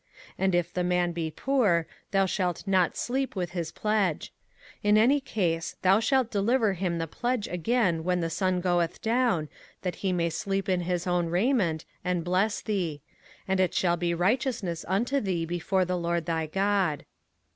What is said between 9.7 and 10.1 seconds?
that